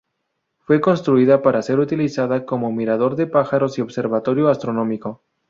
Fue 0.61 0.81
construida 0.81 1.43
para 1.43 1.61
ser 1.61 1.77
utilizada 1.77 2.43
como 2.43 2.71
mirador 2.71 3.15
de 3.15 3.27
pájaros 3.27 3.77
y 3.77 3.81
observatorio 3.81 4.47
astronómico. 4.49 5.21